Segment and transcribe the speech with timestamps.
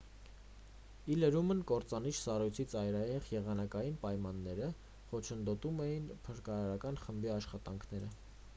[1.15, 4.71] ի լրումն կործանիչ սառույցի ծայրահեղ եղանակային պայմանները
[5.11, 8.15] խոչընդոտում էին փրկարարական խմբի աշխատանքները